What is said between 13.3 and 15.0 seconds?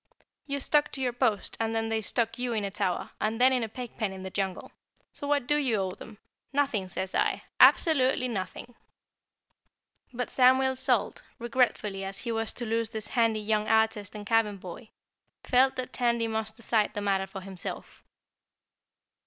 young artist and cabin boy,